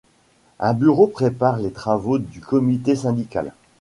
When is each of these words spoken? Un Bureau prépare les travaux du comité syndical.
Un 0.59 0.73
Bureau 0.73 1.05
prépare 1.05 1.59
les 1.59 1.69
travaux 1.69 2.17
du 2.17 2.39
comité 2.41 2.95
syndical. 2.95 3.53